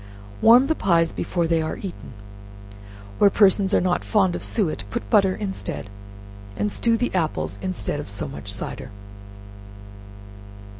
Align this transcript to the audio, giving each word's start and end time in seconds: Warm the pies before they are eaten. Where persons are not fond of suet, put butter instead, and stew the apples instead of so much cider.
Warm 0.41 0.65
the 0.65 0.73
pies 0.73 1.13
before 1.13 1.45
they 1.45 1.61
are 1.61 1.77
eaten. 1.77 2.13
Where 3.19 3.29
persons 3.29 3.71
are 3.71 3.79
not 3.79 4.03
fond 4.03 4.35
of 4.35 4.43
suet, 4.43 4.83
put 4.89 5.07
butter 5.11 5.35
instead, 5.35 5.91
and 6.57 6.71
stew 6.71 6.97
the 6.97 7.13
apples 7.13 7.59
instead 7.61 7.99
of 7.99 8.09
so 8.09 8.27
much 8.27 8.51
cider. 8.51 8.89